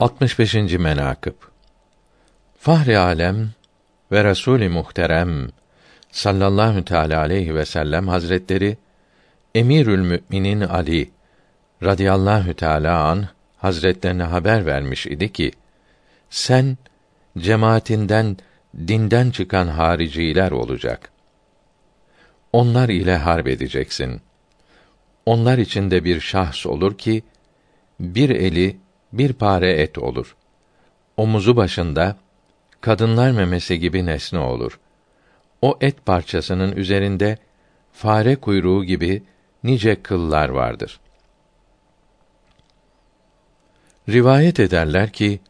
65. 0.00 0.54
menakıb 0.54 1.34
Fahri 2.58 2.98
alem 2.98 3.50
ve 4.12 4.20
Resûl-i 4.20 4.68
Muhterem 4.68 5.48
sallallahu 6.10 6.84
teala 6.84 7.20
aleyhi 7.20 7.54
ve 7.54 7.64
sellem 7.64 8.08
hazretleri 8.08 8.76
Emirül 9.54 9.98
Müminin 9.98 10.60
Ali 10.60 11.10
radıyallahu 11.82 12.54
teala 12.54 13.04
an 13.04 13.28
hazretlerine 13.56 14.22
haber 14.22 14.66
vermiş 14.66 15.06
idi 15.06 15.32
ki 15.32 15.50
sen 16.30 16.78
cemaatinden 17.38 18.36
dinden 18.78 19.30
çıkan 19.30 19.68
hariciler 19.68 20.50
olacak. 20.50 21.10
Onlar 22.52 22.88
ile 22.88 23.16
harp 23.16 23.46
edeceksin. 23.46 24.20
Onlar 25.26 25.58
içinde 25.58 26.04
bir 26.04 26.20
şahs 26.20 26.66
olur 26.66 26.98
ki 26.98 27.22
bir 28.00 28.30
eli 28.30 28.76
bir 29.18 29.32
pare 29.32 29.72
et 29.72 29.98
olur. 29.98 30.36
Omuzu 31.16 31.56
başında 31.56 32.16
kadınlar 32.80 33.30
memesi 33.30 33.78
gibi 33.80 34.06
nesne 34.06 34.38
olur. 34.38 34.80
O 35.62 35.78
et 35.80 36.06
parçasının 36.06 36.72
üzerinde 36.72 37.38
fare 37.92 38.36
kuyruğu 38.36 38.84
gibi 38.84 39.22
nice 39.64 40.02
kıllar 40.02 40.48
vardır. 40.48 41.00
Rivayet 44.08 44.60
ederler 44.60 45.10
ki 45.10 45.40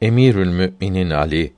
Emirül 0.00 0.48
Müminin 0.48 1.10
Ali 1.10 1.52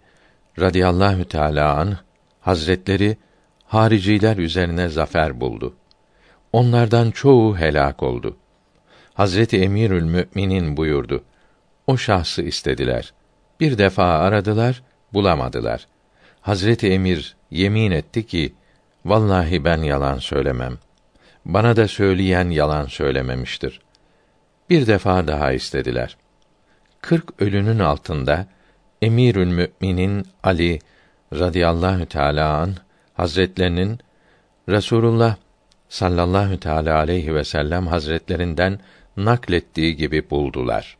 radıyallahu 0.61 1.24
teala 1.24 1.77
an 1.77 1.97
Hazretleri 2.41 3.16
hariciler 3.65 4.37
üzerine 4.37 4.88
zafer 4.88 5.41
buldu. 5.41 5.74
Onlardan 6.52 7.11
çoğu 7.11 7.59
helak 7.59 8.02
oldu. 8.02 8.37
Hazreti 9.15 9.63
Emirül 9.63 10.02
Müminin 10.02 10.77
buyurdu. 10.77 11.24
O 11.91 11.97
şahsı 11.97 12.43
istediler. 12.43 13.12
Bir 13.61 13.79
defa 13.79 14.05
aradılar, 14.05 14.83
bulamadılar. 15.12 15.87
Hazreti 16.41 16.88
Emir 16.93 17.37
yemin 17.51 17.91
etti 17.91 18.27
ki, 18.27 18.55
vallahi 19.05 19.65
ben 19.65 19.83
yalan 19.83 20.18
söylemem. 20.18 20.79
Bana 21.45 21.77
da 21.77 21.88
söyleyen 21.88 22.51
yalan 22.51 22.87
söylememiştir. 22.87 23.80
Bir 24.71 24.87
defa 24.87 25.27
daha 25.27 25.52
istediler. 25.52 26.16
Kırk 27.01 27.43
ölünün 27.43 27.79
altında 27.79 28.46
Emirül 29.02 29.46
Müminin 29.46 30.27
Ali 30.43 30.79
radıyallahu 31.33 32.07
teala 32.07 32.57
an 32.57 32.74
Hazretlerinin 33.15 33.99
Resulullah 34.68 35.37
sallallahu 35.88 36.61
teala 36.61 36.96
aleyhi 36.96 37.35
ve 37.35 37.45
sellem 37.45 37.87
hazretlerinden 37.87 38.80
naklettiği 39.16 39.96
gibi 39.96 40.30
buldular. 40.30 40.99